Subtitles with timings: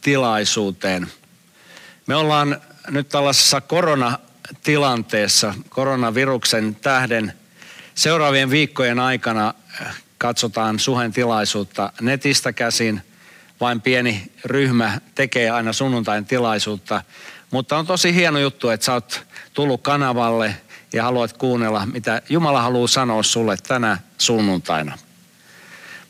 [0.00, 1.06] sunnuntai-tilaisuuteen.
[2.06, 7.32] Me ollaan nyt tällaisessa koronatilanteessa, koronaviruksen tähden.
[7.94, 9.54] Seuraavien viikkojen aikana
[10.18, 13.02] katsotaan Suhen tilaisuutta netistä käsin.
[13.60, 17.02] Vain pieni ryhmä tekee aina sunnuntain tilaisuutta.
[17.50, 20.56] Mutta on tosi hieno juttu, että sä oot tullut kanavalle
[20.92, 24.98] ja haluat kuunnella, mitä Jumala haluaa sanoa sulle tänä sunnuntaina.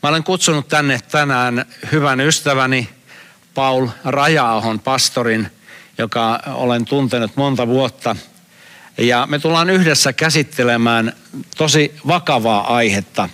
[0.03, 2.89] Mä olen kutsunut tänne tänään hyvän ystäväni
[3.53, 5.47] Paul Rajaahon pastorin,
[5.97, 8.15] joka olen tuntenut monta vuotta.
[8.97, 11.13] Ja me tullaan yhdessä käsittelemään
[11.57, 13.29] tosi vakavaa aihetta.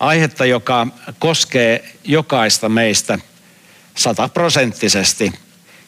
[0.00, 0.86] Aihetta, joka
[1.18, 3.18] koskee jokaista meistä
[3.94, 5.32] sataprosenttisesti.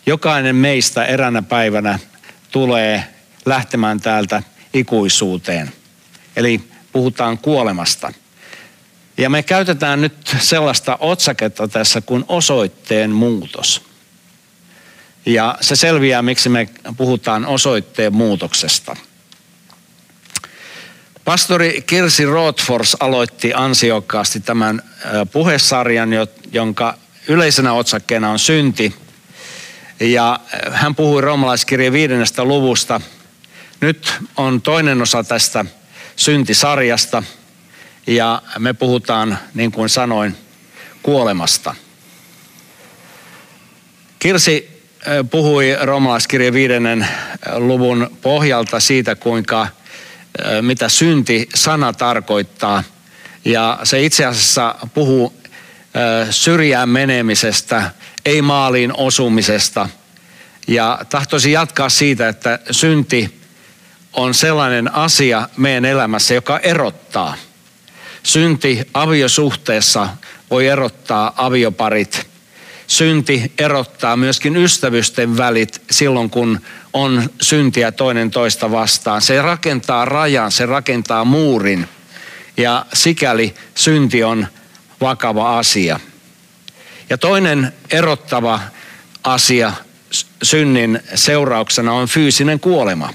[0.07, 1.99] Jokainen meistä eränä päivänä
[2.51, 3.05] tulee
[3.47, 4.43] lähtemään täältä
[4.75, 5.73] ikuisuuteen.
[6.37, 6.61] Eli
[6.93, 8.13] puhutaan kuolemasta.
[9.21, 13.83] Ja me käytetään nyt sellaista otsaketta tässä kuin osoitteen muutos.
[15.27, 18.97] Ja se selviää, miksi me puhutaan osoitteen muutoksesta.
[21.25, 24.83] Pastori Kirsi Rothfors aloitti ansiokkaasti tämän
[25.33, 26.11] puhesarjan,
[26.53, 26.95] jonka
[27.29, 28.95] yleisenä otsakkeena on synti.
[30.01, 33.01] Ja hän puhui roomalaiskirjan viidennestä luvusta.
[33.81, 35.65] Nyt on toinen osa tästä
[36.17, 37.23] syntisarjasta–
[38.07, 40.37] ja me puhutaan, niin kuin sanoin,
[41.03, 41.75] kuolemasta.
[44.19, 44.83] Kirsi
[45.31, 47.09] puhui romalaiskirjan viidennen
[47.55, 49.69] luvun pohjalta siitä, kuinka
[50.61, 52.83] mitä synti sana tarkoittaa.
[53.45, 55.41] Ja se itse asiassa puhuu
[56.31, 57.91] syrjään menemisestä,
[58.25, 59.89] ei maaliin osumisesta.
[60.69, 63.41] Ja tahtoisin jatkaa siitä, että synti
[64.13, 67.35] on sellainen asia meidän elämässä, joka erottaa–
[68.23, 70.09] Synti aviosuhteessa
[70.51, 72.27] voi erottaa avioparit.
[72.87, 76.61] Synti erottaa myöskin ystävysten välit silloin, kun
[76.93, 79.23] on syntiä toinen toista vastaan.
[79.23, 81.89] Se rakentaa rajan, se rakentaa muurin.
[82.57, 84.47] Ja sikäli synti on
[85.01, 86.01] vakava asia.
[87.11, 88.61] Ja toinen erottava
[89.25, 89.73] asia
[90.43, 93.15] synnin seurauksena on fyysinen kuolema.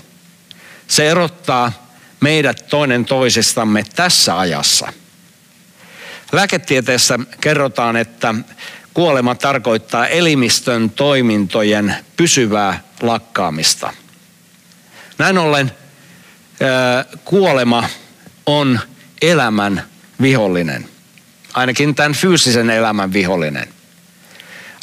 [0.88, 1.85] Se erottaa
[2.26, 4.94] meidät toinen toisistamme tässä ajassa.
[6.32, 8.36] Lääketieteessä kerrotaan, että
[8.94, 13.94] kuolema tarkoittaa elimistön toimintojen pysyvää lakkaamista.
[15.18, 15.72] Näin ollen
[17.26, 17.90] kuolema
[18.46, 18.80] on
[19.22, 19.84] elämän
[20.22, 20.90] vihollinen,
[21.54, 23.68] ainakin tämän fyysisen elämän vihollinen.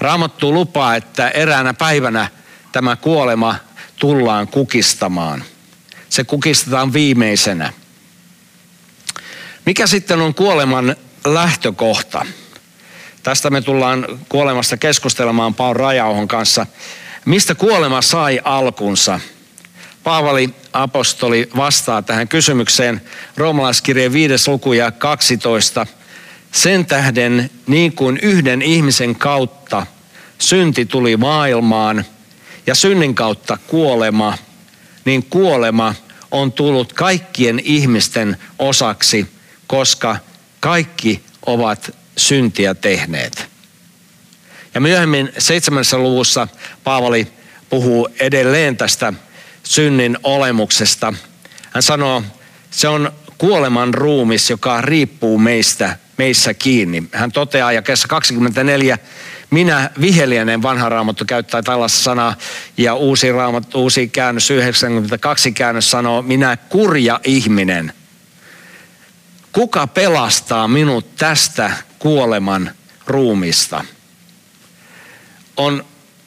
[0.00, 2.28] Raamattu lupaa, että eräänä päivänä
[2.72, 3.56] tämä kuolema
[3.98, 5.44] tullaan kukistamaan–
[6.12, 7.72] se kukistetaan viimeisenä.
[9.66, 12.26] Mikä sitten on kuoleman lähtökohta?
[13.22, 16.66] Tästä me tullaan kuolemasta keskustelemaan Paul Rajauhon kanssa.
[17.24, 19.20] Mistä kuolema sai alkunsa?
[20.04, 23.02] Paavali apostoli vastaa tähän kysymykseen
[23.36, 24.50] roomalaiskirjeen 5.
[24.50, 25.86] luku ja 12.
[26.52, 29.86] Sen tähden niin kuin yhden ihmisen kautta
[30.38, 32.04] synti tuli maailmaan
[32.66, 34.38] ja synnin kautta kuolema–
[35.04, 35.94] niin kuolema
[36.30, 39.26] on tullut kaikkien ihmisten osaksi,
[39.66, 40.16] koska
[40.60, 43.46] kaikki ovat syntiä tehneet.
[44.74, 46.48] Ja myöhemmin seitsemännessä luvussa
[46.84, 47.28] Paavali
[47.70, 49.12] puhuu edelleen tästä
[49.62, 51.14] synnin olemuksesta.
[51.70, 52.22] Hän sanoo,
[52.70, 57.02] se on kuoleman ruumis, joka riippuu meistä, meissä kiinni.
[57.12, 58.98] Hän toteaa ja 24,
[59.52, 62.36] minä viheliäinen vanha raamattu käyttää tällaista sanaa
[62.76, 67.92] ja uusi, raamattu, uusi käännös 92 käännös sanoo minä kurja ihminen.
[69.52, 72.70] Kuka pelastaa minut tästä kuoleman
[73.06, 73.84] ruumista?
[75.56, 75.84] On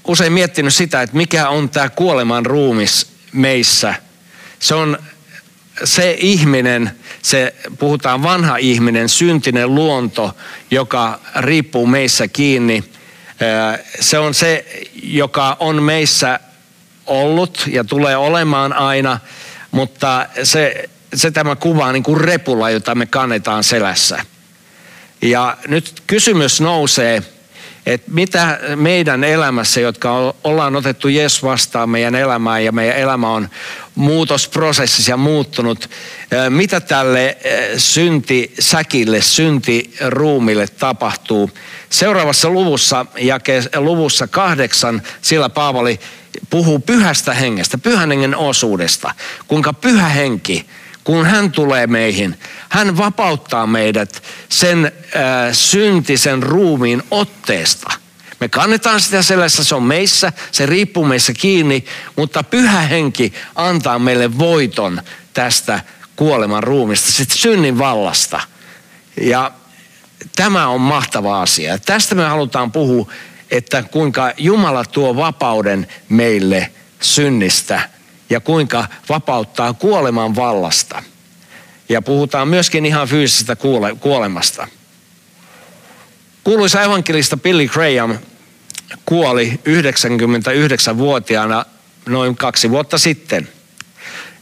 [0.07, 3.95] usein miettinyt sitä, että mikä on tämä kuoleman ruumis meissä.
[4.60, 4.98] Se on
[5.83, 6.92] se ihminen,
[7.22, 10.38] se puhutaan vanha ihminen, syntinen luonto,
[10.72, 12.83] joka riippuu meissä kiinni–
[14.00, 14.66] se on se,
[15.04, 16.40] joka on meissä
[17.06, 19.20] ollut ja tulee olemaan aina,
[19.72, 24.26] mutta se, se tämä kuvaa niin kuin repulla, jota me kannetaan selässä.
[25.22, 27.24] Ja nyt kysymys nousee,
[27.86, 33.50] että mitä meidän elämässä, jotka ollaan otettu Jeesus vastaan meidän elämään ja meidän elämä on
[33.96, 35.90] muutosprosessissa ja muuttunut,
[36.50, 37.38] mitä tälle
[37.78, 41.52] syntisäkille, syntiruumille tapahtuu.
[41.90, 46.00] Seuraavassa luvussa, jake, luvussa kahdeksan, sillä Paavali
[46.50, 49.14] puhuu pyhästä hengestä, pyhän hengen osuudesta,
[49.48, 50.66] kuinka pyhä henki,
[51.06, 54.92] kun hän tulee meihin, hän vapauttaa meidät sen äh,
[55.52, 57.92] syntisen ruumiin otteesta.
[58.40, 61.86] Me kannetaan sitä sellaisessa, se on meissä, se riippuu meissä kiinni,
[62.16, 65.02] mutta pyhä henki antaa meille voiton
[65.34, 65.80] tästä
[66.16, 68.40] kuoleman ruumista, sitten synnin vallasta.
[69.22, 69.51] Ja
[70.36, 71.78] tämä on mahtava asia.
[71.80, 73.12] Tästä me halutaan puhua,
[73.51, 77.90] että kuinka Jumala tuo vapauden meille synnistä
[78.30, 81.04] ja kuinka vapauttaa kuoleman vallasta.
[81.89, 84.68] Ja puhutaan myöskin ihan fyysisestä kuole- kuolemasta.
[86.44, 88.18] Kuuluisa evankelista Billy Graham
[89.06, 91.66] kuoli 99-vuotiaana
[92.06, 93.50] noin kaksi vuotta sitten.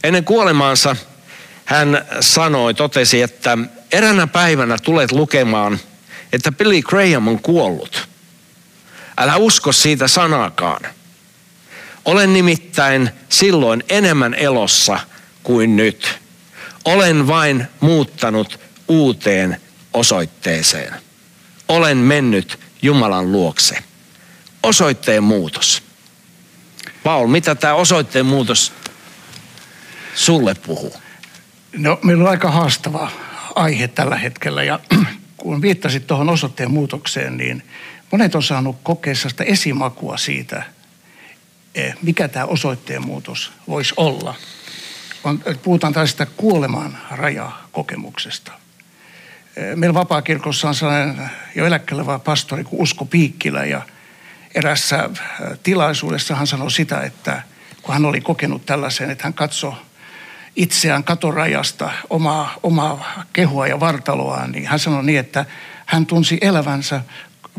[0.04, 0.96] Ennen kuolemaansa
[1.64, 3.58] hän sanoi, totesi, että
[3.92, 5.78] eränä päivänä tulet lukemaan,
[6.32, 8.08] että Billy Graham on kuollut.
[9.18, 10.80] Älä usko siitä sanaakaan.
[12.04, 15.00] Olen nimittäin silloin enemmän elossa
[15.42, 16.18] kuin nyt.
[16.84, 19.60] Olen vain muuttanut uuteen
[19.92, 20.94] osoitteeseen.
[21.68, 23.78] Olen mennyt Jumalan luokse.
[24.62, 25.82] Osoitteen muutos.
[27.02, 28.72] Paul, mitä tämä osoitteen muutos
[30.14, 30.96] sulle puhuu?
[31.76, 33.10] No, meillä on aika haastava
[33.54, 34.80] aihe tällä hetkellä ja
[35.36, 37.62] kun viittasit tuohon osoitteen muutokseen, niin
[38.12, 40.62] monet on saanut kokea sitä esimakua siitä,
[42.02, 44.34] mikä tämä osoitteen muutos voisi olla.
[45.62, 48.52] Puhutaan tästä kuoleman rajakokemuksesta.
[49.56, 53.82] Eh, meillä vapaakirkossa on sellainen jo eläkkeellä pastori kuin Usko Piikkilä ja
[54.54, 57.42] erässä eh, tilaisuudessa hän sanoi sitä, että
[57.82, 59.72] kun hän oli kokenut tällaisen, että hän katsoi
[60.56, 65.44] itseään katorajasta, omaa, omaa kehua ja vartaloaan, niin hän sanoi niin, että
[65.86, 67.00] hän tunsi elävänsä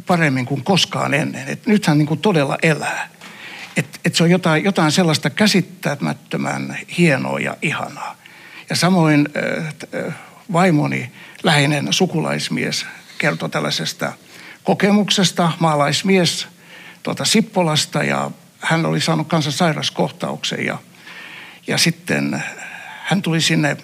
[0.06, 1.48] paremmin kuin koskaan ennen.
[1.48, 3.10] Et nyt hän niin kuin todella elää.
[3.78, 8.16] Et, et se on jotain, jotain sellaista käsittämättömän hienoa ja ihanaa.
[8.70, 9.30] Ja samoin
[10.54, 11.12] vaimoni,
[11.44, 12.86] läheinen sukulaismies,
[13.18, 14.14] kertoi tällaisesta
[14.64, 16.48] kokemuksesta, maalaismies
[17.04, 20.78] tuota Sippolasta ja hän oli saanut kanssa sairaskohtauksen ja,
[21.68, 22.44] ja sitten
[23.04, 23.78] hän tuli sinne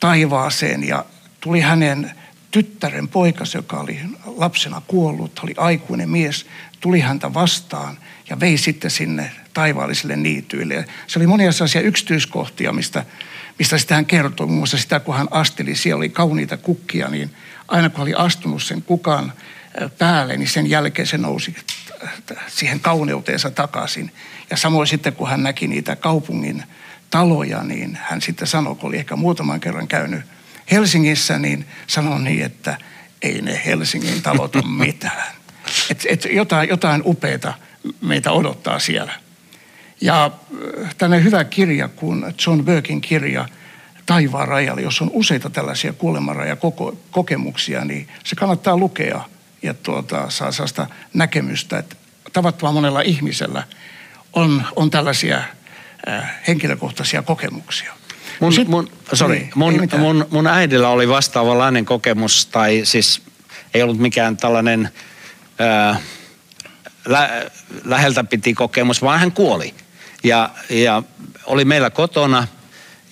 [0.00, 1.04] taivaaseen ja
[1.40, 2.12] tuli hänen
[2.50, 6.46] tyttären poikas, joka oli lapsena kuollut, oli aikuinen mies,
[6.80, 7.98] tuli häntä vastaan
[8.30, 10.84] ja vei sitten sinne taivaallisille niityille.
[11.06, 13.04] Se oli monia sellaisia yksityiskohtia, mistä,
[13.58, 14.46] mistä sitä hän kertoi.
[14.46, 17.30] Muun muassa sitä, kun hän asteli, siellä oli kauniita kukkia, niin
[17.68, 19.32] aina kun oli astunut sen kukan
[19.98, 21.56] päälle, niin sen jälkeen se nousi
[22.48, 24.12] siihen kauneuteensa takaisin.
[24.50, 26.62] Ja samoin sitten, kun hän näki niitä kaupungin
[27.10, 30.20] taloja, niin hän sitten sanoi, kun oli ehkä muutaman kerran käynyt
[30.70, 32.78] Helsingissä, niin sanoi niin, että
[33.22, 35.32] ei ne Helsingin talot ole mitään.
[35.90, 37.54] Et, et jotain, jotain upeata
[38.00, 39.12] meitä odottaa siellä.
[40.00, 43.48] Ja äh, tänne hyvä kirja, kun John Burkin kirja
[44.06, 49.20] Taivaan rajalla, jos on useita tällaisia kuolemanrajakokemuksia, niin se kannattaa lukea
[49.62, 51.96] ja tuota, saa sellaista näkemystä, että
[52.32, 53.62] tavattoman monella ihmisellä
[54.32, 55.42] on, on tällaisia
[56.08, 57.92] äh, henkilökohtaisia kokemuksia.
[58.40, 63.22] Mun, sit, mun, sorry, niin, mun, mun, mun äidillä oli vastaavanlainen kokemus, tai siis
[63.74, 64.90] ei ollut mikään tällainen
[65.58, 66.00] ää,
[67.04, 67.50] lä,
[67.84, 69.74] läheltä piti kokemus, vaan hän kuoli.
[70.24, 71.02] Ja, ja
[71.46, 72.46] oli meillä kotona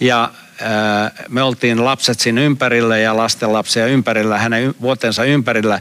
[0.00, 0.30] ja
[0.60, 5.80] ää, me oltiin lapset siinä ympärillä ja lastenlapsia ympärillä, hänen vuotensa ympärillä.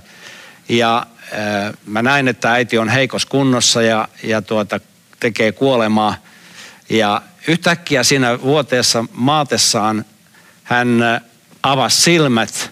[0.70, 4.80] Ja ää, mä näin, että äiti on heikos kunnossa ja, ja tuota,
[5.20, 6.16] tekee kuolemaa.
[6.90, 10.06] Ja yhtäkkiä siinä vuoteessa maatessaan
[10.64, 11.22] hän
[11.64, 12.72] avasi silmät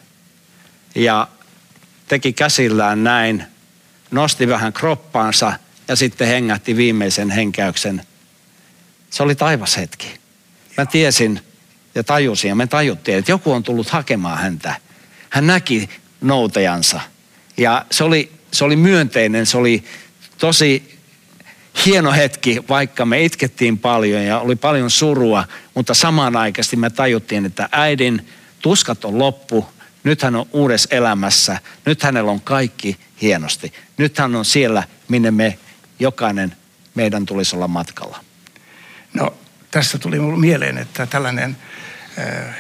[0.96, 1.28] ja
[2.08, 3.44] teki käsillään näin,
[4.16, 5.54] nosti vähän kroppaansa
[5.88, 8.02] ja sitten hengähti viimeisen henkäyksen.
[9.10, 10.08] Se oli taivashetki.
[10.78, 11.40] Mä tiesin
[11.96, 14.76] ja tajusin ja me tajuttiin, että joku on tullut hakemaan häntä.
[15.30, 15.90] Hän näki
[16.22, 17.02] noutajansa
[17.58, 19.84] ja se oli, se oli myönteinen, se oli
[20.38, 21.00] tosi
[21.86, 25.44] hieno hetki, vaikka me itkettiin paljon ja oli paljon surua,
[25.74, 28.28] mutta samanaikaisesti me tajuttiin, että äidin
[28.62, 29.68] tuskat on loppu,
[30.06, 33.74] nyt hän on uudessa elämässä, nyt hänellä on kaikki hienosti.
[33.98, 35.58] Nyt hän on siellä, minne me
[36.00, 36.56] jokainen
[36.96, 38.20] meidän tulisi olla matkalla.
[39.14, 39.34] No
[39.72, 41.58] tässä tuli minulle mieleen, että tällainen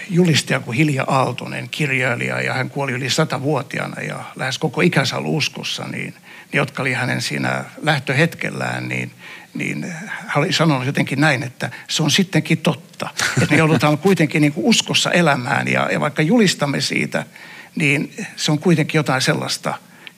[0.10, 5.38] julistaja kuin Hilja Aaltonen, kirjailija, ja hän kuoli yli satavuotiaana ja lähes koko ikänsä ollut
[5.38, 6.14] uskossa, niin, niin
[6.56, 9.12] jotka oli hänen siinä lähtöhetkellään, niin,
[9.54, 13.10] niin hän oli sanonut jotenkin näin, että se on sittenkin totta.
[13.42, 17.26] Että me joudutaan kuitenkin niin kuin uskossa elämään ja, ja vaikka julistamme siitä,
[17.76, 19.74] niin se on kuitenkin jotain sellaista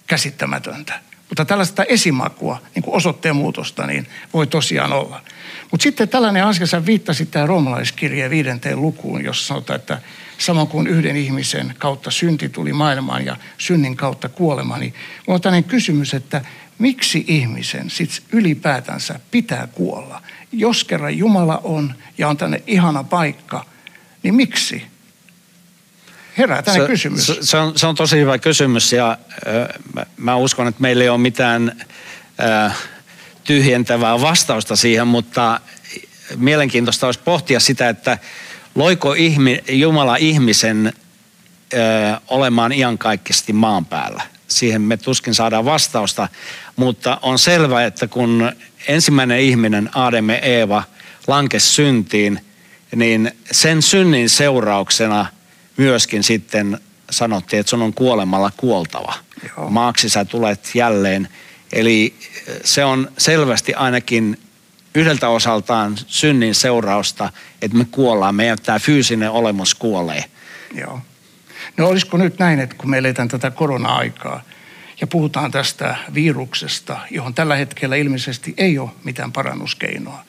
[0.08, 1.00] käsittämätöntä.
[1.30, 5.22] Mutta tällaista esimakua, niin kuin osoitteen muutosta, niin voi tosiaan olla.
[5.72, 10.02] Mutta sitten tällainen asia, sä viittasit tämä roomalaiskirje viidenteen lukuun, jossa sanotaan, että
[10.38, 14.94] samoin kuin yhden ihmisen kautta synti tuli maailmaan ja synnin kautta kuolema, niin
[15.28, 16.42] on tällainen kysymys, että
[16.80, 20.22] miksi ihmisen sit ylipäätänsä pitää kuolla?
[20.52, 23.66] Jos kerran Jumala on ja on tänne ihana paikka,
[24.24, 24.84] niin miksi?
[26.38, 27.28] Herää tänne se, kysymys.
[27.28, 31.04] Se, se, on, se on tosi hyvä kysymys ja äh, mä, mä uskon, että meillä
[31.04, 31.86] ei ole mitään
[32.66, 32.78] äh,
[33.48, 35.60] tyhjentävää vastausta siihen, mutta
[36.36, 38.18] mielenkiintoista olisi pohtia sitä, että
[38.76, 40.94] loiko ihmi, Jumala ihmisen
[41.74, 41.78] ö,
[42.28, 44.24] olemaan iankaikkisesti maan päällä.
[44.48, 46.30] Siihen me tuskin saadaan vastausta,
[46.76, 48.52] mutta on selvää, että kun
[48.88, 50.84] ensimmäinen ihminen, Aadem ja Eeva,
[51.28, 52.42] lankesi syntiin,
[52.96, 55.26] niin sen synnin seurauksena
[55.78, 59.14] myöskin sitten sanottiin, että sun on kuolemalla kuoltava.
[59.58, 59.70] Joo.
[59.70, 61.28] Maaksi sä tulet jälleen.
[61.78, 62.14] Eli
[62.64, 64.38] se on selvästi ainakin
[64.96, 67.30] yhdeltä osaltaan synnin seurausta,
[67.62, 70.24] että me kuollaan, meidän tämä fyysinen olemus kuolee.
[70.74, 71.02] Joo.
[71.78, 74.42] No olisiko nyt näin, että kun me eletään tätä korona-aikaa
[75.02, 80.24] ja puhutaan tästä viruksesta, johon tällä hetkellä ilmeisesti ei ole mitään parannuskeinoa,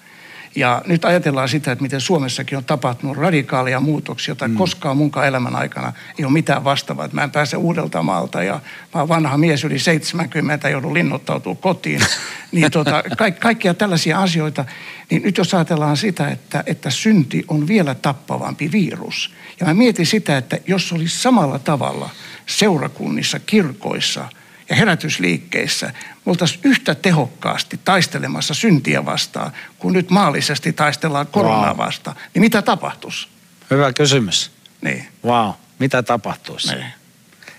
[0.59, 4.57] ja nyt ajatellaan sitä, että miten Suomessakin on tapahtunut radikaalia muutoksia, joita mm.
[4.57, 7.05] koskaan munkaan elämän aikana ei ole mitään vastaavaa.
[7.05, 8.61] Että mä en pääse uudelta maalta ja
[8.95, 12.01] mä oon vanha mies yli 70, joudun linnoittautua kotiin.
[12.53, 14.65] niin tota, ka- kaikkia tällaisia asioita.
[15.11, 19.35] Niin nyt jos ajatellaan sitä, että, että synti on vielä tappavampi virus.
[19.61, 22.11] Ja mä mietin sitä, että jos olisi samalla tavalla
[22.47, 24.29] seurakunnissa, kirkoissa–
[24.71, 25.93] ja herätysliikkeissä
[26.25, 31.87] me oltaisiin yhtä tehokkaasti taistelemassa syntiä vastaan, kun nyt maallisesti taistellaan koronaa wow.
[31.87, 33.29] vastaan, niin mitä tapahtuisi?
[33.71, 34.51] Hyvä kysymys.
[34.81, 35.09] Niin.
[35.25, 35.51] Wow.
[35.79, 36.75] Mitä tapahtuisi?
[36.75, 36.87] Niin.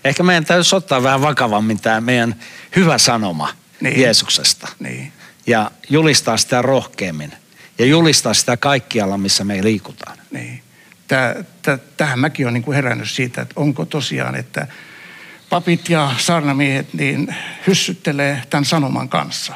[0.04, 2.34] Ehkä meidän täytyisi ottaa vähän vakavammin tämä meidän
[2.76, 3.48] hyvä sanoma
[3.80, 4.00] niin.
[4.00, 4.68] Jeesuksesta.
[4.78, 5.12] Niin.
[5.46, 7.32] Ja julistaa sitä rohkeammin.
[7.78, 10.18] Ja julistaa sitä kaikkialla, missä me liikutaan.
[10.30, 10.62] Niin.
[11.96, 14.66] tähän mäkin olen niin herännyt siitä, että onko tosiaan, että
[15.50, 17.34] papit ja saarnamiehet niin
[17.66, 19.54] hyssyttelee tämän sanoman kanssa.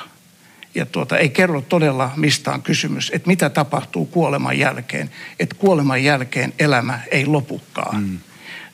[0.74, 5.10] Ja tuota, ei kerro todella mistä on kysymys, että mitä tapahtuu kuoleman jälkeen.
[5.40, 8.02] Että kuoleman jälkeen elämä ei lopukaan.
[8.02, 8.18] Mm.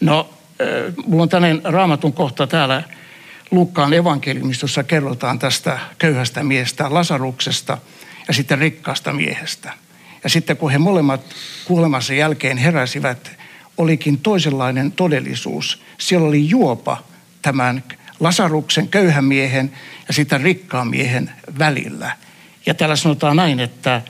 [0.00, 0.34] No,
[1.06, 2.82] mulla on tällainen raamatun kohta täällä
[3.50, 7.78] Lukkaan evankeliumista, jossa kerrotaan tästä köyhästä miestä Lasaruksesta
[8.28, 9.72] ja sitten rikkaasta miehestä.
[10.24, 11.20] Ja sitten kun he molemmat
[11.64, 13.30] kuolemansa jälkeen heräsivät,
[13.78, 15.82] olikin toisenlainen todellisuus.
[15.98, 17.09] Siellä oli juopa
[17.42, 17.84] tämän
[18.20, 19.72] Lasaruksen köyhän miehen
[20.08, 22.16] ja sitten rikkaan miehen välillä.
[22.66, 24.02] Ja täällä sanotaan näin, että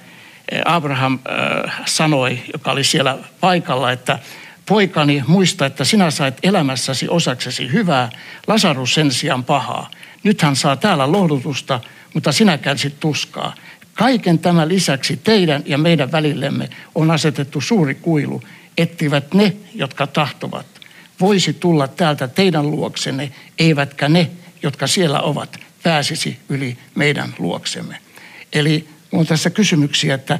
[0.52, 1.18] eh, Abraham
[1.64, 4.18] äh, sanoi, joka oli siellä paikalla, että
[4.66, 8.10] poikani muista, että sinä sait elämässäsi osaksesi hyvää,
[8.46, 9.90] Lasarus sen sijaan pahaa.
[10.22, 11.80] Nyt hän saa täällä lohdutusta,
[12.14, 13.54] mutta sinä kärsit tuskaa.
[13.94, 18.42] Kaiken tämän lisäksi teidän ja meidän välillemme on asetettu suuri kuilu,
[18.78, 20.79] ettivät ne, jotka tahtovat
[21.20, 24.30] voisi tulla täältä teidän luoksenne, eivätkä ne,
[24.62, 27.98] jotka siellä ovat, pääsisi yli meidän luoksemme.
[28.52, 30.38] Eli on tässä kysymyksiä, että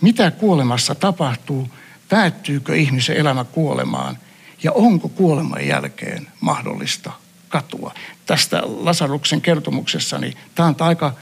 [0.00, 1.68] mitä kuolemassa tapahtuu,
[2.08, 4.18] päättyykö ihmisen elämä kuolemaan
[4.62, 7.12] ja onko kuoleman jälkeen mahdollista
[7.48, 7.94] katua.
[8.26, 11.14] Tästä Lasaruksen kertomuksessa niin tämä on aika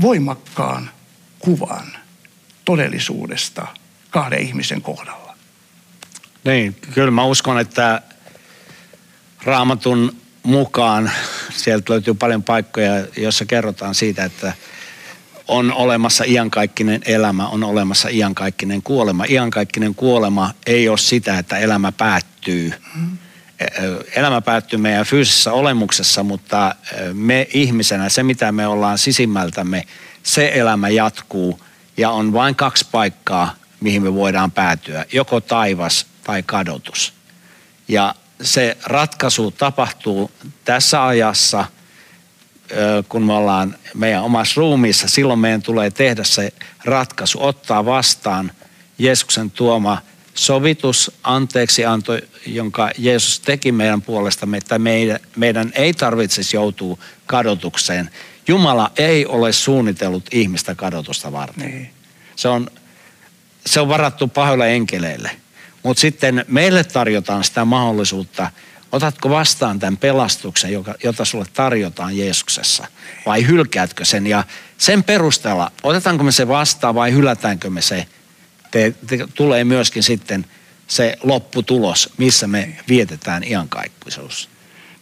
[0.00, 0.90] voimakkaan
[1.38, 1.86] kuvan
[2.64, 3.66] todellisuudesta
[4.10, 5.36] kahden ihmisen kohdalla.
[6.44, 8.02] Niin, kyllä mä uskon, että
[9.44, 11.10] raamatun mukaan
[11.52, 14.52] sieltä löytyy paljon paikkoja, joissa kerrotaan siitä, että
[15.48, 19.24] on olemassa iankaikkinen elämä, on olemassa iankaikkinen kuolema.
[19.28, 22.72] Iankaikkinen kuolema ei ole sitä, että elämä päättyy.
[24.16, 26.74] Elämä päättyy meidän fyysisessä olemuksessa, mutta
[27.12, 29.86] me ihmisenä, se mitä me ollaan sisimmältämme,
[30.22, 31.60] se elämä jatkuu
[31.96, 35.06] ja on vain kaksi paikkaa, mihin me voidaan päätyä.
[35.12, 37.12] Joko taivas tai kadotus.
[37.88, 40.30] Ja se ratkaisu tapahtuu
[40.64, 41.64] tässä ajassa,
[43.08, 46.52] kun me ollaan meidän omassa ruumiissa, silloin meidän tulee tehdä se
[46.84, 48.52] ratkaisu, ottaa vastaan
[48.98, 49.98] Jeesuksen tuoma
[50.34, 52.12] sovitus, anteeksianto,
[52.46, 58.10] jonka Jeesus teki meidän puolestamme, että meidän, meidän ei tarvitsisi joutua kadotukseen.
[58.48, 61.70] Jumala ei ole suunnitellut ihmistä kadotusta varten.
[61.70, 61.90] Niin.
[62.36, 62.70] Se, on,
[63.66, 65.30] se on varattu pahoille enkeleille.
[65.84, 68.50] Mutta sitten meille tarjotaan sitä mahdollisuutta,
[68.92, 72.86] otatko vastaan tämän pelastuksen, joka, jota sulle tarjotaan Jeesuksessa,
[73.26, 74.26] vai hylkäätkö sen?
[74.26, 74.44] Ja
[74.78, 78.06] sen perusteella, otetaanko me se vastaan vai hylätäänkö me se,
[78.70, 80.46] te, te, tulee myöskin sitten
[80.86, 84.48] se lopputulos, missä me vietetään iankaikkisuus.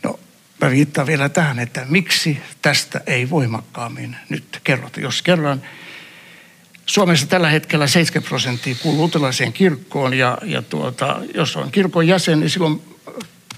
[0.03, 0.21] No,
[0.61, 5.01] mä viittaan vielä tähän, että miksi tästä ei voimakkaammin nyt kerrota.
[5.01, 5.63] Jos kerran
[6.87, 12.41] Suomessa tällä hetkellä 70 prosenttia kuuluu luterilaiseen kirkkoon ja, ja tuota, jos on kirkon jäsen,
[12.41, 12.83] niin silloin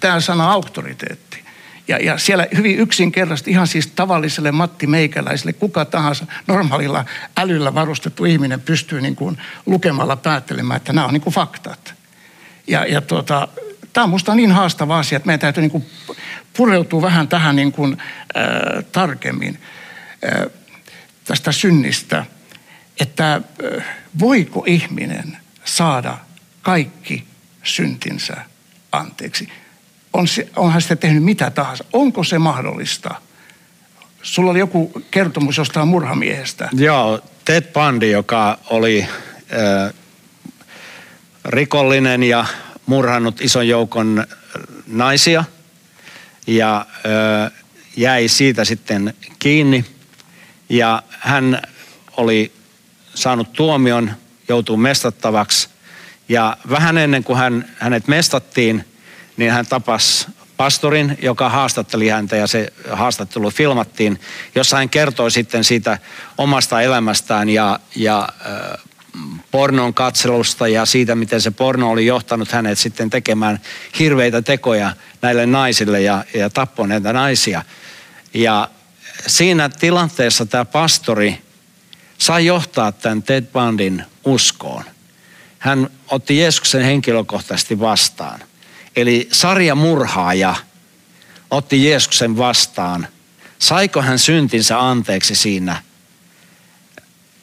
[0.00, 1.44] tämä sana auktoriteetti.
[1.88, 7.04] Ja, ja siellä hyvin yksinkertaisesti, ihan siis tavalliselle Matti Meikäläiselle, kuka tahansa normaalilla
[7.36, 11.94] älyllä varustettu ihminen pystyy niin kuin lukemalla päättelemään, että nämä on niin kuin faktat.
[12.66, 13.48] Ja, ja tuota,
[13.92, 15.86] tämä on minusta niin haastava asia, että meidän täytyy niin kuin
[16.56, 17.96] pureutua vähän tähän niin kuin,
[18.36, 19.58] äh, tarkemmin
[20.24, 20.46] äh,
[21.24, 22.24] tästä synnistä–
[23.00, 23.40] että
[24.18, 26.18] voiko ihminen saada
[26.62, 27.24] kaikki
[27.62, 28.36] syntinsä
[28.92, 29.48] anteeksi.
[30.12, 31.84] On se, onhan sitten tehnyt mitä tahansa.
[31.92, 33.14] Onko se mahdollista?
[34.22, 36.68] Sulla oli joku kertomus jostain murhamiehestä.
[36.72, 39.94] Joo, Ted Bundy, joka oli äh,
[41.44, 42.46] rikollinen ja
[42.86, 44.26] murhannut ison joukon
[44.86, 45.44] naisia
[46.46, 47.52] ja äh,
[47.96, 49.84] jäi siitä sitten kiinni.
[50.68, 51.62] Ja hän
[52.16, 52.52] oli
[53.14, 54.10] saanut tuomion,
[54.48, 55.68] joutuu mestattavaksi.
[56.28, 58.84] Ja vähän ennen kuin hän, hänet mestattiin,
[59.36, 64.20] niin hän tapasi pastorin, joka haastatteli häntä ja se haastattelu filmattiin,
[64.54, 65.98] jossa hän kertoi sitten siitä
[66.38, 68.80] omasta elämästään ja, ja äh,
[69.50, 73.60] pornon katselusta ja siitä, miten se porno oli johtanut hänet sitten tekemään
[73.98, 74.92] hirveitä tekoja
[75.22, 77.62] näille naisille ja, ja tappoi näitä naisia.
[78.34, 78.68] Ja
[79.26, 81.43] siinä tilanteessa tämä pastori
[82.18, 84.84] sai johtaa tämän Ted Bundin uskoon.
[85.58, 88.40] Hän otti Jeesuksen henkilökohtaisesti vastaan.
[88.96, 90.54] Eli sarjamurhaaja
[91.50, 93.08] otti Jeesuksen vastaan.
[93.58, 95.82] Saiko hän syntinsä anteeksi siinä?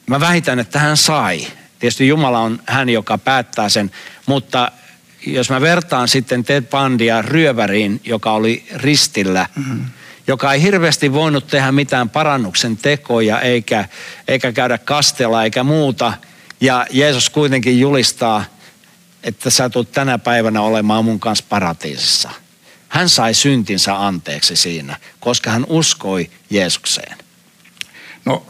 [0.07, 1.47] Mä väitän, että hän sai.
[1.79, 3.91] Tietysti Jumala on hän, joka päättää sen,
[4.25, 4.71] mutta
[5.25, 9.85] jos mä vertaan sitten Ted Bundia ryöväriin, joka oli ristillä, mm-hmm
[10.27, 13.85] joka ei hirveästi voinut tehdä mitään parannuksen tekoja eikä,
[14.27, 16.13] eikä käydä kastella eikä muuta.
[16.61, 18.43] Ja Jeesus kuitenkin julistaa,
[19.23, 22.29] että sä tulet tänä päivänä olemaan mun kanssa paratiisissa.
[22.89, 27.17] Hän sai syntinsä anteeksi siinä, koska hän uskoi Jeesukseen.
[28.25, 28.45] No,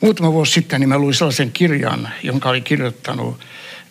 [0.00, 3.40] muutama vuosi sitten niin mä luin sellaisen kirjan, jonka oli kirjoittanut,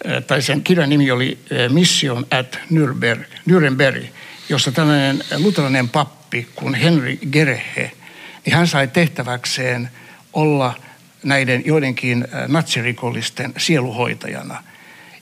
[0.05, 4.05] eh, tai sen kirjan nimi oli eh, Mission at Nürnberg, Nürnberg
[4.49, 7.91] jossa tällainen luterilainen pappi pappi kuin Henry Gerehe,
[8.45, 9.89] niin hän sai tehtäväkseen
[10.33, 10.73] olla
[11.23, 14.63] näiden joidenkin natsirikollisten sieluhoitajana.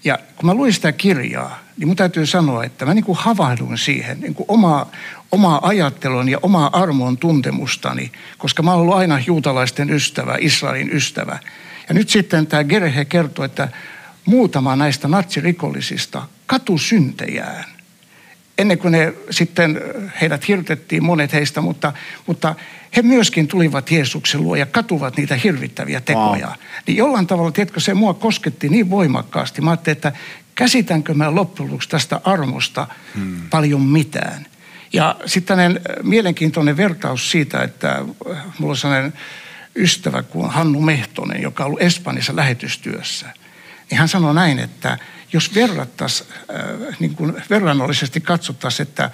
[0.04, 3.78] Ja kun mä luin sitä kirjaa, niin mun täytyy sanoa, että mä niin kuin havahduin
[3.78, 4.92] siihen niin kuin omaa,
[5.32, 11.40] omaa ajattelun ja omaa armon tuntemustani, koska mä oon ollut aina juutalaisten ystävä, Israelin ystävä.
[11.88, 13.68] Ja nyt sitten tämä Gerehe kertoo, että
[14.26, 17.73] muutama näistä natsirikollisista katusyntejään
[18.64, 19.82] ennen kuin ne sitten
[20.22, 21.94] heidät hirtettiin, monet heistä, mutta,
[22.28, 22.56] mutta
[22.96, 26.48] he myöskin tulivat Jeesuksen luo ja katuvat niitä hirvittäviä tekoja.
[26.48, 26.56] Wow.
[26.88, 29.62] Niin jollain tavalla, tiedätkö, se mua kosketti niin voimakkaasti.
[29.62, 30.12] Mä ajattelin, että
[30.56, 33.50] käsitänkö mä loppujen lopuksi tästä armosta hmm.
[33.50, 34.46] paljon mitään.
[34.94, 38.06] Ja sitten mielenkiintoinen vertaus siitä, että
[38.60, 39.14] mulla on sellainen
[39.76, 43.30] ystävä kuin Hannu Mehtonen, joka on ollut Espanjassa lähetystyössä.
[43.90, 44.98] Niin hän sanoi näin, että
[45.34, 47.18] jos verrattaisiin, äh, niin
[47.50, 49.12] verrannollisesti katsottaisiin, että,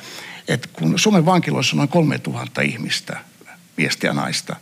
[0.47, 3.19] että kun Suomen vankiloissa on noin 3000 ihmistä,
[3.77, 4.55] miestä ja naista,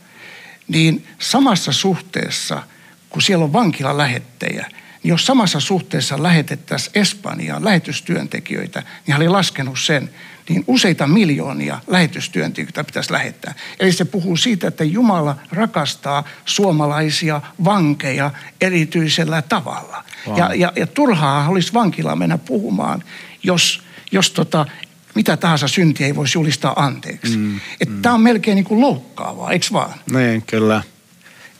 [0.68, 2.62] niin samassa suhteessa,
[3.10, 4.70] kun siellä on vankila lähettejä,
[5.02, 10.10] niin jos samassa suhteessa lähetettäisiin Espanjaan lähetystyöntekijöitä, niin hän oli laskenut sen,
[10.48, 13.54] niin useita miljoonia lähetystyöntekijöitä pitäisi lähettää.
[13.80, 18.30] Eli se puhuu siitä, että Jumala rakastaa suomalaisia vankeja
[18.60, 20.04] erityisellä tavalla.
[20.26, 20.38] Wow.
[20.38, 23.04] Ja, ja, ja turhaa olisi vankilaa mennä puhumaan,
[23.42, 23.82] jos,
[24.12, 24.66] jos tota,
[25.14, 27.36] mitä tahansa syntiä ei voisi julistaa anteeksi.
[27.36, 28.02] Mm, mm.
[28.02, 29.94] Tämä on melkein niin kuin loukkaavaa, eikö vaan?
[30.12, 30.82] Niin, kyllä.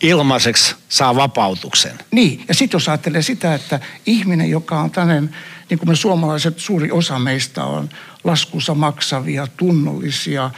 [0.00, 1.98] Ilmaiseksi saa vapautuksen.
[2.10, 5.36] Niin, ja sitten jos ajattelee sitä, että ihminen, joka on tämmöinen,
[5.70, 7.88] niin kuin me suomalaiset, suuri osa meistä on
[8.24, 10.50] laskussa maksavia, tunnollisia,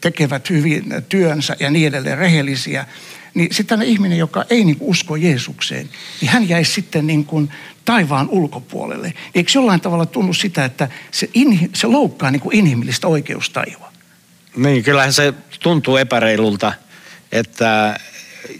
[0.00, 2.86] tekevät hyvin työnsä ja niin edelleen, rehellisiä,
[3.34, 5.88] niin sitten ihminen, joka ei niin usko Jeesukseen,
[6.20, 7.50] niin hän jäisi sitten niin kuin
[7.84, 9.12] taivaan ulkopuolelle.
[9.34, 13.92] Eikö jollain tavalla tunnu sitä, että se, in, se loukkaa niin kuin inhimillistä oikeustajua?
[14.56, 16.72] Niin, kyllähän se tuntuu epäreilulta,
[17.32, 18.00] että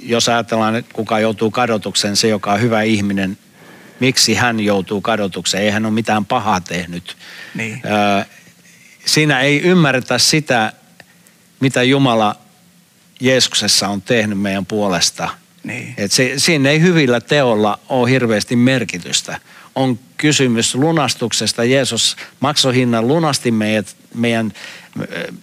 [0.02, 3.38] jos ajatellaan, että kuka joutuu kadotukseen, se joka on hyvä ihminen,
[4.00, 5.64] miksi hän joutuu kadotukseen.
[5.64, 7.16] Ei hän ole mitään pahaa tehnyt.
[7.54, 7.82] Niin.
[7.84, 8.24] Ö,
[9.06, 10.72] siinä ei ymmärretä sitä,
[11.60, 12.36] mitä Jumala
[13.20, 15.28] Jeesuksessa on tehnyt meidän puolesta.
[15.64, 15.94] Niin.
[15.96, 19.40] Et se, siinä ei hyvillä teolla ole hirveästi merkitystä.
[19.74, 21.64] On kysymys lunastuksesta.
[21.64, 24.52] Jeesus maksoi hinnan, lunasti meidät, meidän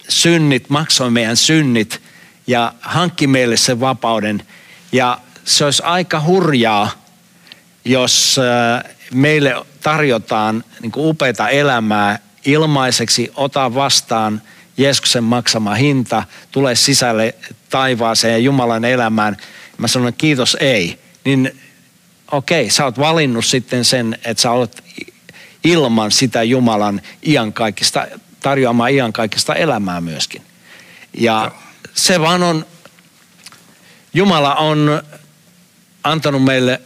[0.08, 2.00] synnit, maksoi meidän synnit
[2.48, 4.42] ja hankki meille sen vapauden.
[4.92, 6.90] Ja se olisi aika hurjaa,
[7.84, 14.42] jos ö, meille tarjotaan niin upeita elämää ilmaiseksi, ota vastaan
[14.76, 17.34] Jeesuksen maksama hinta, tule sisälle
[17.70, 19.36] taivaaseen ja Jumalan elämään.
[19.78, 20.98] Mä sanon kiitos ei.
[21.24, 21.60] Niin
[22.32, 24.84] okei, sä oot valinnut sitten sen, että sä olet
[25.64, 28.06] ilman sitä Jumalan iankaikkista,
[28.40, 30.42] tarjoamaa iankaikkista elämää myöskin.
[31.14, 31.50] Ja
[31.98, 32.66] se vaan on,
[34.14, 35.02] Jumala on
[36.04, 36.80] antanut meille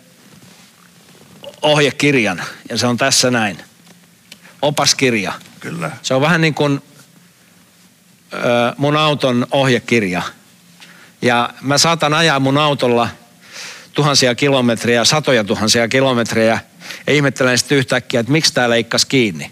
[1.63, 3.59] ohjekirjan ja se on tässä näin.
[4.63, 5.33] Opaskirja.
[5.61, 5.91] Kyllä.
[6.03, 6.83] Se on vähän niin kuin
[8.33, 8.39] ö,
[8.77, 10.23] mun auton ohjekirja.
[11.23, 13.09] Ja mä saatan ajaa mun autolla
[13.93, 16.61] tuhansia kilometrejä, satoja tuhansia kilometrejä
[17.07, 19.51] ja ihmettelen sitten yhtäkkiä, että miksi tämä leikkasi kiinni.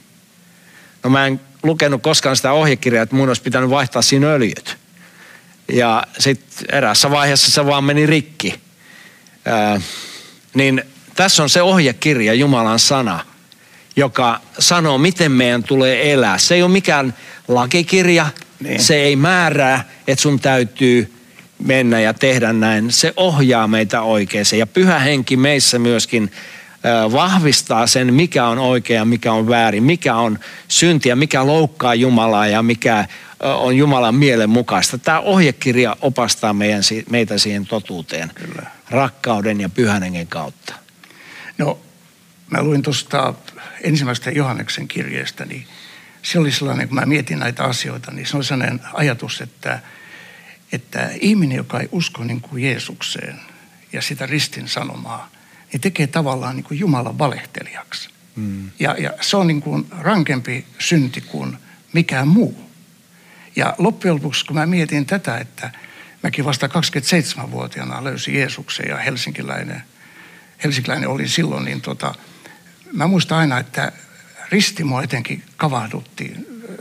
[1.05, 4.80] No mä en lukenut koskaan sitä ohjekirjaa, että mun olisi pitänyt vaihtaa siinä öljyt.
[5.73, 8.61] Ja sitten erässä vaiheessa se vaan meni rikki.
[9.45, 9.81] Ää,
[10.55, 10.83] niin
[11.15, 13.25] tässä on se ohjekirja, Jumalan sana,
[13.97, 16.39] joka sanoo, miten meidän tulee elää.
[16.39, 17.15] Se ei ole mikään
[17.49, 18.27] lakikirja,
[18.61, 18.83] Niin.
[18.83, 21.13] se ei määrää, että sun täytyy
[21.65, 22.93] mennä ja tehdä näin.
[22.93, 24.47] Se ohjaa meitä oikeaan.
[24.59, 26.33] Ja pyhä henki meissä myöskin
[27.13, 30.39] vahvistaa sen, mikä on oikea ja mikä on väärin, mikä on
[30.69, 33.05] syntiä, mikä loukkaa Jumalaa ja mikä
[33.41, 34.99] on Jumalan mielen mukaista.
[34.99, 38.71] Tämä ohjekirja opastaa meidän, meitä siihen totuuteen Kyllä.
[38.91, 40.75] rakkauden ja pyhän hengen kautta.
[41.59, 41.79] No,
[42.51, 43.35] mä luin tuosta
[43.83, 45.67] ensimmäistä Johanneksen kirjeestä, niin
[46.23, 49.79] se oli sellainen, kun mä mietin näitä asioita, niin se oli sellainen ajatus, että,
[50.73, 53.41] että ihminen, joka ei usko niin kuin Jeesukseen
[53.93, 55.31] ja sitä ristin sanomaa,
[55.73, 58.11] niin tekee tavallaan niin kuin Jumalan valehtelijaksi.
[58.37, 58.71] Mm.
[58.79, 61.57] Ja, ja se on niin kuin rankempi synti kuin
[61.93, 62.71] mikään muu.
[63.57, 65.71] Ja loppujen lopuksi, kun mä mietin tätä, että
[66.23, 69.83] mäkin vasta 27-vuotiaana löysin Jeesuksen ja helsinkiläinen,
[70.65, 72.15] helsinkiläinen oli silloin, niin tota,
[72.93, 73.93] mä muistan aina, että
[74.51, 76.35] risti mua etenkin kavahdutti.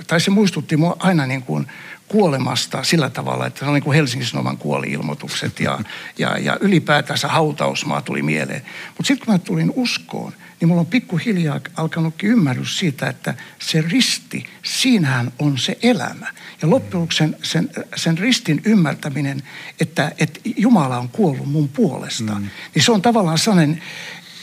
[0.08, 1.68] Tai se muistutti mua aina niin kuin
[2.10, 5.80] kuolemasta sillä tavalla, että se on niin kuin Helsingin Sanoman kuoli-ilmoitukset ja,
[6.18, 8.62] ja, ja ylipäätänsä hautausmaa tuli mieleen.
[8.88, 13.82] Mutta sitten kun mä tulin uskoon, niin mulla on pikkuhiljaa alkanutkin ymmärrys siitä, että se
[13.82, 16.28] risti, siinähän on se elämä.
[16.62, 19.44] Ja loppujen sen, sen, sen ristin ymmärtäminen,
[19.80, 22.48] että, että Jumala on kuollut mun puolesta, mm.
[22.76, 23.82] niin se on tavallaan sellainen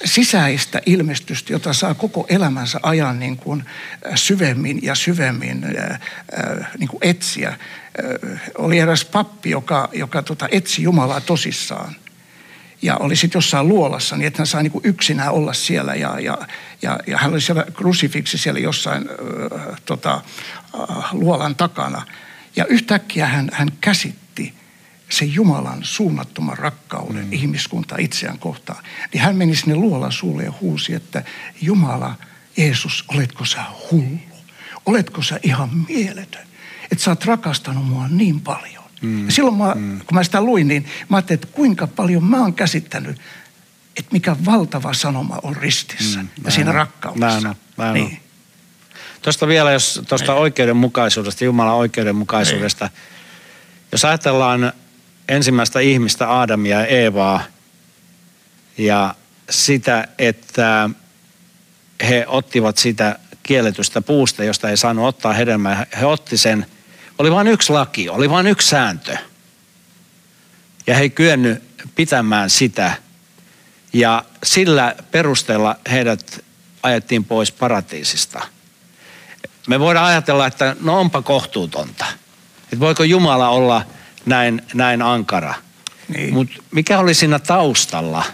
[0.04, 3.64] sisäistä ilmestystä, jota saa koko elämänsä ajan niin kuin
[4.06, 7.58] äh, syvemmin ja syvemmin äh, äh, niin kuin etsiä.
[8.58, 11.96] Oli eräs pappi, joka, joka tota, etsi Jumalaa tosissaan
[12.82, 16.38] ja oli sitten jossain luolassa, niin että hän sai niinku yksinään olla siellä ja, ja,
[16.82, 20.20] ja, ja hän oli siellä krusifiksi siellä jossain äh, tota,
[20.80, 22.02] äh, luolan takana.
[22.56, 24.25] Ja yhtäkkiä hän, hän käsitti
[25.08, 27.32] sen Jumalan suunnattoman rakkauden mm.
[27.32, 28.84] ihmiskuntaa itseään kohtaan.
[29.12, 31.24] Niin hän meni sinne luolan suulle ja huusi, että
[31.60, 32.14] Jumala,
[32.56, 34.18] Jeesus, oletko sä hullu?
[34.86, 36.46] Oletko sä ihan mieletön?
[36.92, 38.84] Että sä oot rakastanut mua niin paljon.
[39.02, 39.26] Mm.
[39.26, 39.98] Ja silloin mä, mm.
[39.98, 43.20] kun mä sitä luin, niin mä ajattelin, että kuinka paljon mä oon käsittänyt,
[43.96, 46.74] että mikä valtava sanoma on ristissä mm, ja siinä on.
[46.74, 47.26] rakkaudessa.
[47.26, 47.94] Näin on, näin on.
[47.94, 48.20] niin.
[49.22, 52.90] Tuosta vielä, jos tuosta oikeudenmukaisuudesta, Jumalan oikeudenmukaisuudesta.
[53.92, 54.72] Jos ajatellaan
[55.28, 57.42] ensimmäistä ihmistä, Aadamia ja Eevaa,
[58.78, 59.14] ja
[59.50, 60.90] sitä, että
[62.08, 65.86] he ottivat sitä kielletystä puusta, josta ei saanut ottaa hedelmää.
[66.00, 66.66] He otti sen,
[67.18, 69.16] oli vain yksi laki, oli vain yksi sääntö.
[70.86, 71.62] Ja he ei kyennyt
[71.94, 72.92] pitämään sitä.
[73.92, 76.44] Ja sillä perusteella heidät
[76.82, 78.46] ajettiin pois paratiisista.
[79.68, 82.06] Me voidaan ajatella, että no onpa kohtuutonta.
[82.62, 83.86] Että voiko Jumala olla
[84.26, 85.54] näin, näin ankara.
[86.08, 86.34] Niin.
[86.34, 88.24] Mutta mikä oli siinä taustalla?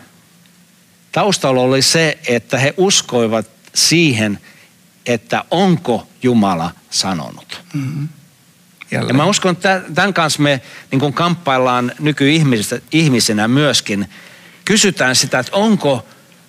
[1.13, 4.39] Taustalla oli se, että he uskoivat siihen,
[5.07, 7.63] että onko Jumala sanonut.
[7.75, 8.09] Mm-hmm.
[8.91, 14.09] Ja mä uskon, että tämän kanssa me niin kuin kamppaillaan nykyihmisenä myöskin.
[14.65, 16.07] Kysytään sitä, että onko,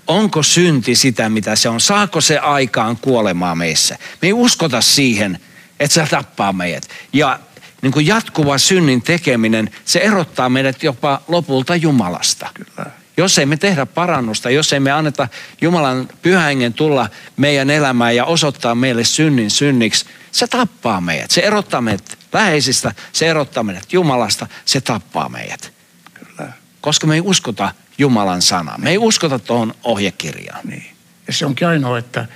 [0.08, 1.82] onko synti sitä, mitä se on.
[1.82, 3.98] Saako se aikaan kuolemaa meissä?
[4.22, 5.40] Me ei uskota siihen,
[5.80, 6.90] että se tappaa meidät.
[7.14, 7.40] Ja
[7.84, 12.50] niin kuin jatkuva synnin tekeminen, se erottaa meidät jopa lopulta Jumalasta.
[12.54, 12.92] Kyllä.
[13.18, 15.28] Jos ei me tehdä parannusta, jos ei me anneta
[15.62, 21.32] Jumalan pyhängen tulla meidän elämään ja osoittaa meille synnin synniksi, se tappaa meidät.
[21.32, 25.74] Se erottaa meidät läheisistä, se erottaa meidät Jumalasta, se tappaa meidät.
[26.14, 26.52] Kyllä.
[26.82, 28.78] Koska me ei uskota Jumalan sanaa.
[28.78, 30.62] Me ei uskota tuohon ohjekirjaan.
[30.64, 30.96] Niin.
[31.28, 32.28] Ja se onkin ainoa, että,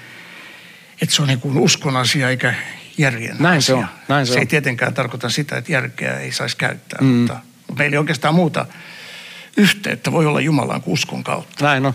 [1.02, 2.54] että se on niin kuin uskon asia eikä
[2.98, 3.76] järjen Näin asia.
[3.76, 4.48] se on, näin se se ei on.
[4.48, 7.08] tietenkään tarkoita sitä, että järkeä ei saisi käyttää, mm.
[7.08, 7.40] mutta,
[7.78, 8.66] meillä ei oikeastaan muuta
[9.58, 11.66] yhteyttä voi olla Jumalaan kuin uskon kautta.
[11.66, 11.94] Näin on.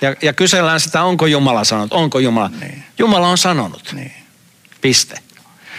[0.00, 2.50] Ja, ja kysellään sitä, onko Jumala sanonut, onko Jumala.
[2.60, 2.84] Niin.
[2.98, 3.92] Jumala on sanonut.
[3.92, 4.12] Niin.
[4.80, 5.18] Piste.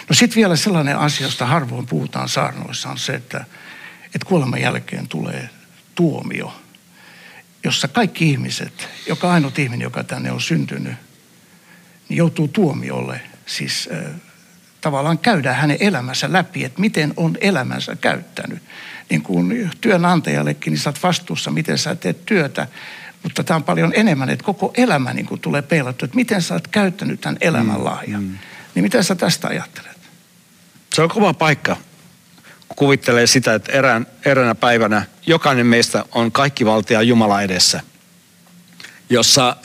[0.10, 3.46] No sitten vielä sellainen asia, josta harvoin puhutaan saarnoissa, on se, että,
[4.06, 5.50] että kuoleman jälkeen tulee
[5.96, 6.62] tuomio,
[7.64, 10.94] jossa kaikki ihmiset, joka ainut ihminen, joka tänne on syntynyt,
[12.10, 13.22] niin joutuu tuomiolle.
[13.46, 14.12] Siis äh,
[14.88, 18.64] tavallaan käydään hänen elämänsä läpi, että miten on elämänsä käyttänyt.
[19.10, 22.68] Niin kuin työnantajallekin, niin sä oot vastuussa, miten sä teet työtä.
[23.24, 26.54] Mutta tämä on paljon enemmän, että koko elämä niin kuin tulee peilattu, että miten sä
[26.54, 28.24] oot käyttänyt tämän elämänlahjan.
[28.24, 28.38] Mm, mm.
[28.76, 29.98] Niin mitä sä tästä ajattelet?
[30.94, 31.76] Se on kova paikka.
[32.68, 37.82] kun Kuvittelee sitä, että erään, eräänä päivänä jokainen meistä on kaikki valtia Jumala edessä,
[39.10, 39.56] jossa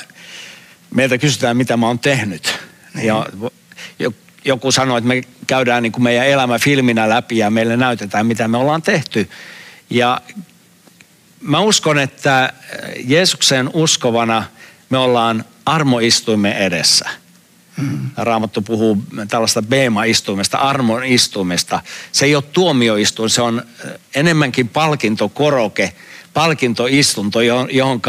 [0.94, 2.58] meiltä kysytään, mitä mä oon tehnyt.
[2.94, 3.26] Ja
[3.98, 8.26] jo- joku sanoi, että me käydään niin kuin meidän elämä filminä läpi ja meille näytetään,
[8.26, 9.30] mitä me ollaan tehty.
[9.90, 10.20] Ja
[11.40, 12.52] mä uskon, että
[13.04, 14.44] Jeesuksen uskovana
[14.90, 17.08] me ollaan armoistuimen edessä.
[18.16, 21.80] Raamattu puhuu tällaista Beema-istuimesta, armon istuimesta.
[22.12, 23.62] Se ei ole tuomioistuin, se on
[24.14, 25.92] enemmänkin palkintokoroke,
[26.34, 28.00] palkintoistunto, johon,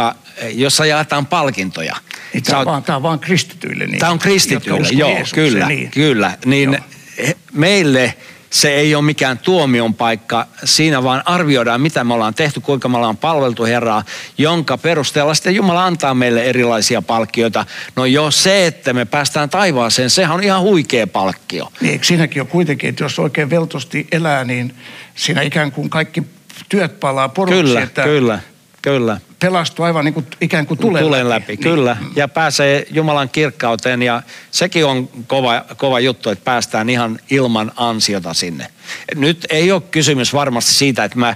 [0.51, 1.95] jossa jaetaan palkintoja.
[2.33, 3.85] Niin tämä, on vaan, tämä on vaan kristityille.
[3.85, 5.91] Niin, Tämä on kristityille, joo, Jeesukseen, kyllä, niin.
[5.91, 6.37] kyllä.
[6.45, 6.77] Niin
[7.17, 7.27] Joo.
[7.53, 8.13] meille
[8.53, 12.97] se ei ole mikään tuomion paikka, siinä vaan arvioidaan, mitä me ollaan tehty, kuinka me
[12.97, 14.03] ollaan palveltu Herraa,
[14.37, 17.65] jonka perusteella sitten Jumala antaa meille erilaisia palkkioita.
[17.95, 21.71] No jo se, että me päästään taivaaseen, sehän on ihan huikea palkkio.
[21.81, 24.75] Niin, eikö siinäkin ole kuitenkin, että jos oikein veltosti elää, niin
[25.15, 26.23] siinä ikään kuin kaikki
[26.69, 28.39] työt palaa poroksi, Kyllä, että kyllä,
[28.83, 29.17] kyllä.
[29.39, 31.59] pelastuu aivan niin kuin, ikään kuin tulen, Tulen läpi, Niin.
[31.59, 31.97] kyllä.
[32.15, 38.33] Ja pääsee Jumalan kirkkauteen ja sekin on kova, kova juttu, että päästään ihan ilman ansiota
[38.33, 38.67] sinne.
[39.15, 41.35] Nyt ei ole kysymys varmasti siitä, että mä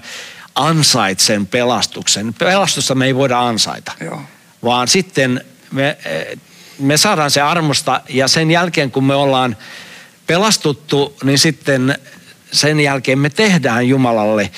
[0.55, 2.33] ansaitsen pelastuksen.
[2.33, 4.21] Pelastusta me ei voida ansaita, Joo.
[4.63, 5.97] vaan sitten me,
[6.79, 9.57] me saadaan se armosta ja sen jälkeen kun me ollaan
[10.27, 11.97] pelastuttu, niin sitten
[12.51, 14.49] sen jälkeen me tehdään Jumalalle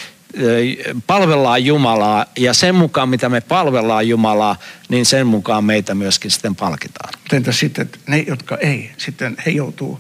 [1.08, 4.56] palvellaan Jumalaa ja sen mukaan, mitä me palvellaan Jumalaa,
[4.90, 7.14] niin sen mukaan meitä myöskin sitten palkitaan.
[7.34, 10.00] Entä sitten että ne, jotka ei, sitten he joutuu.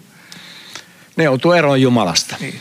[1.15, 2.35] Ne joutuu eroon Jumalasta.
[2.39, 2.59] Niin.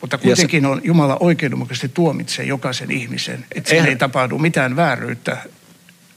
[0.00, 5.36] Mutta kuitenkin on Jumala oikeudenmukaisesti tuomitsee jokaisen ihmisen, että siinä Eh- ei tapahdu mitään vääryyttä.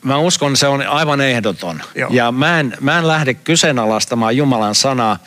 [0.03, 1.81] Mä uskon, se on aivan ehdoton.
[1.95, 2.09] Joo.
[2.13, 5.19] Ja mä en, mä en lähde kyseenalaistamaan Jumalan sanaa.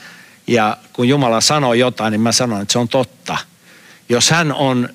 [0.46, 3.38] Ja kun Jumala sanoo jotain, niin mä sanon, että se on totta.
[4.08, 4.88] Jos hän on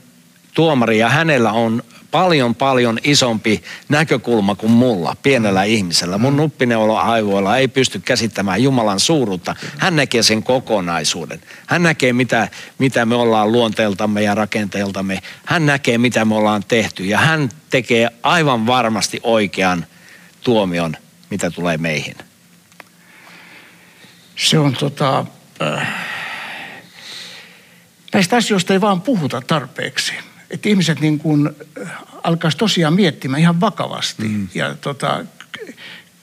[0.56, 1.84] tuomari ja hänellä on
[2.16, 6.18] paljon paljon isompi näkökulma kuin mulla, pienellä ihmisellä.
[6.18, 9.56] Mun nuppineulo aivoilla ei pysty käsittämään Jumalan suuruutta.
[9.78, 11.42] Hän näkee sen kokonaisuuden.
[11.68, 15.20] Hän näkee, mitä, mitä me ollaan luonteeltamme ja rakenteeltamme.
[15.46, 17.06] Hän näkee, mitä me ollaan tehty.
[17.06, 19.86] Ja hän tekee aivan varmasti oikean
[20.44, 20.98] tuomion,
[21.30, 22.16] mitä tulee meihin.
[24.36, 25.26] Se on tota,
[25.62, 25.88] äh,
[28.14, 30.14] näistä asioista ei vaan puhuta tarpeeksi.
[30.50, 31.50] Että ihmiset niin kuin
[31.82, 31.92] äh,
[32.24, 34.48] alkaisi tosiaan miettimään ihan vakavasti mm.
[34.54, 35.76] ja tota, ky-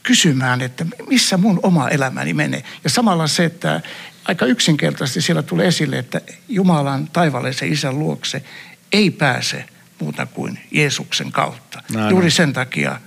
[0.02, 2.64] kysymään, että missä mun oma elämäni menee.
[2.84, 3.80] Ja samalla se, että
[4.24, 8.44] aika yksinkertaisesti siellä tulee esille, että Jumalan taivaallisen isän luokse
[8.92, 9.64] ei pääse
[10.00, 11.82] muuta kuin Jeesuksen kautta.
[11.92, 13.00] Näin Juuri sen takia,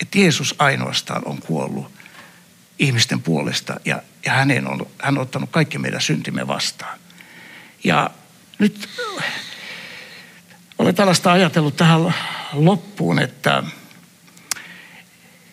[0.00, 1.92] että Jeesus ainoastaan on kuollut
[2.78, 6.98] ihmisten puolesta ja, ja hänen on, hän on ottanut kaikki meidän syntimme vastaan.
[7.84, 8.10] Ja
[8.58, 8.88] nyt
[10.84, 12.14] olen tällaista ajatellut tähän
[12.52, 13.62] loppuun, että,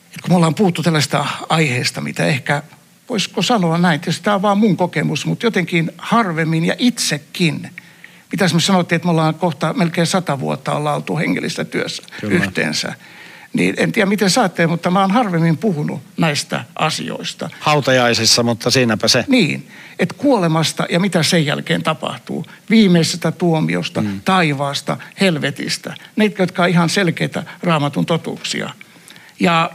[0.05, 2.63] että kun me ollaan puhuttu tällaista aiheesta, mitä ehkä,
[3.09, 7.69] voisiko sanoa näin, tietysti tämä on vaan mun kokemus, mutta jotenkin harvemmin ja itsekin,
[8.31, 12.35] mitä me sanottiin, että me ollaan kohta melkein sata vuotta ollaan oltu hengellistä työssä Kyllä.
[12.35, 12.93] yhteensä.
[13.53, 17.49] Niin en tiedä miten saatte, mutta mä oon harvemmin puhunut näistä asioista.
[17.59, 19.25] Hautajaisissa, mutta siinäpä se.
[19.27, 19.67] Niin,
[19.99, 22.45] että kuolemasta ja mitä sen jälkeen tapahtuu.
[22.69, 24.21] Viimeisestä tuomiosta, mm.
[24.25, 25.95] taivaasta, helvetistä.
[26.15, 28.69] Ne, jotka on ihan selkeitä raamatun totuuksia.
[29.39, 29.71] Ja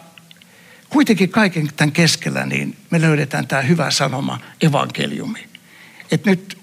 [0.89, 5.47] kuitenkin kaiken tämän keskellä niin me löydetään tämä hyvä sanoma, evankeliumi.
[6.11, 6.56] Että nyt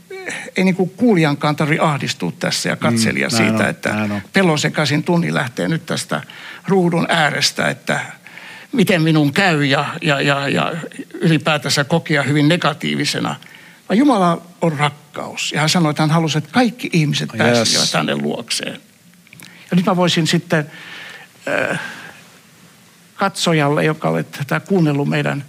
[0.55, 5.33] ei niin kuin kuulijankaan tarvitse ahdistua tässä ja katselija mm, siitä, on, että pelosekaisin tunni
[5.33, 6.21] lähtee nyt tästä
[6.67, 7.99] ruudun äärestä, että
[8.71, 10.73] miten minun käy ja, ja, ja, ja
[11.13, 13.35] ylipäätänsä kokea hyvin negatiivisena.
[13.89, 15.51] Vaan Jumala on rakkaus.
[15.51, 17.91] Ja hän sanoi, että hän halusi, että kaikki ihmiset pääsisivät yes.
[17.91, 18.79] tänne luokseen.
[19.71, 20.71] Ja nyt mä voisin sitten
[21.71, 21.79] äh,
[23.15, 25.43] katsojalle, joka olet tätä kuunnellut meidän,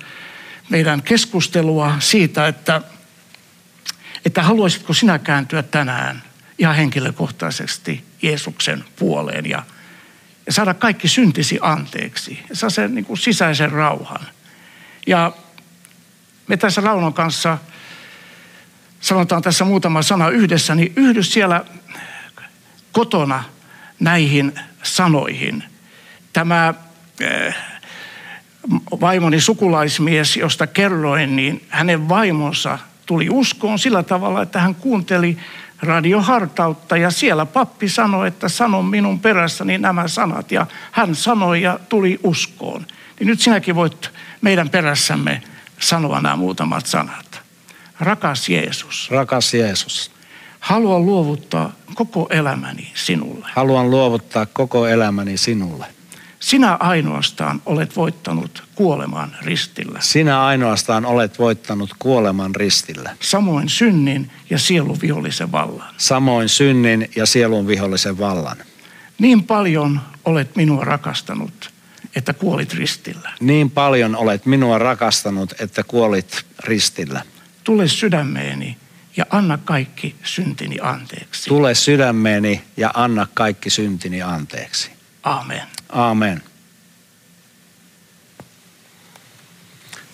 [0.68, 2.82] meidän keskustelua siitä, että,
[4.24, 6.22] että haluaisitko sinä kääntyä tänään
[6.58, 9.62] ihan henkilökohtaisesti Jeesuksen puoleen ja,
[10.46, 12.42] ja saada kaikki syntisi anteeksi.
[12.48, 14.26] Ja saa sen niin kuin sisäisen rauhan.
[15.06, 15.32] Ja
[16.46, 17.58] me tässä Raunon kanssa
[19.00, 21.64] sanotaan tässä muutama sana yhdessä, niin yhdy siellä
[22.92, 23.44] kotona
[24.00, 25.64] näihin sanoihin.
[26.32, 26.74] Tämä
[27.20, 27.54] Eh,
[29.00, 35.38] vaimoni sukulaismies, josta kerroin, niin hänen vaimonsa tuli uskoon sillä tavalla, että hän kuunteli
[35.82, 41.78] radiohartautta ja siellä pappi sanoi, että sano minun perässäni nämä sanat ja hän sanoi ja
[41.88, 42.86] tuli uskoon.
[43.20, 45.42] Niin nyt sinäkin voit meidän perässämme
[45.80, 47.42] sanoa nämä muutamat sanat.
[48.00, 49.10] Rakas Jeesus.
[49.10, 50.10] Rakas Jeesus.
[50.60, 53.46] Haluan luovuttaa koko elämäni sinulle.
[53.54, 55.93] Haluan luovuttaa koko elämäni sinulle.
[56.44, 59.98] Sinä ainoastaan olet voittanut kuoleman ristillä.
[60.00, 63.16] Sinä ainoastaan olet voittanut kuoleman ristillä.
[63.20, 65.94] Samoin synnin ja sielun vihollisen vallan.
[65.96, 68.56] Samoin synnin ja sielun vihollisen vallan.
[69.18, 71.70] Niin paljon olet minua rakastanut,
[72.16, 73.30] että kuolit ristillä.
[73.40, 77.22] Niin paljon olet minua rakastanut, että kuolit ristillä.
[77.64, 78.76] Tule sydämeeni
[79.16, 81.48] ja anna kaikki syntini anteeksi.
[81.48, 84.90] Tule sydämeeni ja anna kaikki syntini anteeksi.
[85.22, 85.73] Amen.
[85.94, 86.42] Amen.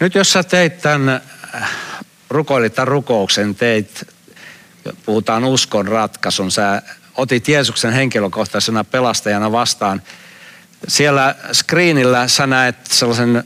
[0.01, 1.21] Nyt jos sä teit tämän,
[2.31, 4.09] rukoilit tämän rukouksen, teit,
[5.07, 6.83] puhutaan uskon ratkaisun, sä
[7.15, 10.03] otit Jeesuksen henkilökohtaisena pelastajana vastaan.
[10.89, 13.45] Siellä screenillä sä näet sellaisen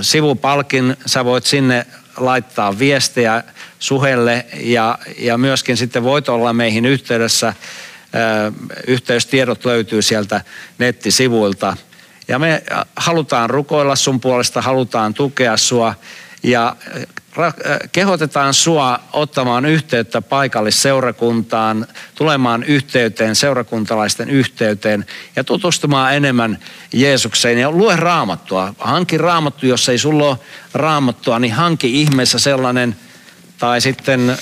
[0.00, 3.42] sivupalkin, sä voit sinne laittaa viestejä
[3.78, 7.54] suhelle ja, ja myöskin sitten voit olla meihin yhteydessä
[8.86, 10.40] yhteystiedot löytyy sieltä
[10.78, 11.76] nettisivuilta.
[12.28, 12.62] Ja me
[12.96, 15.94] halutaan rukoilla sun puolesta, halutaan tukea sua
[16.42, 16.76] ja
[17.92, 26.58] kehotetaan sua ottamaan yhteyttä paikallisseurakuntaan, tulemaan yhteyteen, seurakuntalaisten yhteyteen ja tutustumaan enemmän
[26.92, 27.58] Jeesukseen.
[27.58, 28.74] Ja lue raamattua.
[28.78, 30.38] Hanki raamattu, jos ei sulla ole
[30.74, 32.96] raamattua, niin hanki ihmeessä sellainen,
[33.58, 34.38] tai sitten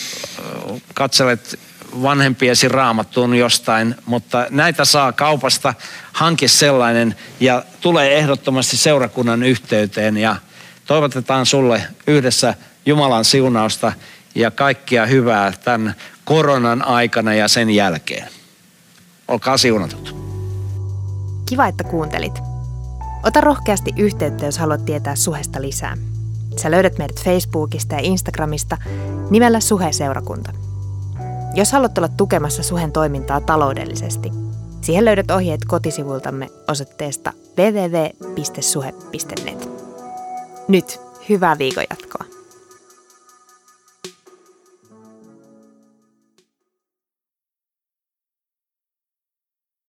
[0.94, 1.58] katselet
[2.02, 5.74] vanhempiesi raamattuun jostain, mutta näitä saa kaupasta,
[6.12, 10.36] hanki sellainen ja tulee ehdottomasti seurakunnan yhteyteen ja
[10.86, 12.54] toivotetaan sulle yhdessä
[12.86, 13.92] Jumalan siunausta
[14.34, 18.28] ja kaikkia hyvää tämän koronan aikana ja sen jälkeen.
[19.28, 20.16] Olkaa siunatut.
[21.48, 22.38] Kiva, että kuuntelit.
[23.22, 25.96] Ota rohkeasti yhteyttä, jos haluat tietää suhesta lisää.
[26.62, 28.76] Sä löydät meidät Facebookista ja Instagramista
[29.30, 30.52] nimellä Suhe-seurakunta.
[31.54, 34.30] Jos haluat olla tukemassa Suhen toimintaa taloudellisesti,
[34.80, 39.02] siihen löydät ohjeet kotisivultamme osoitteesta www.suhe.net.
[40.68, 42.31] Nyt hyvää viikonjatkoa.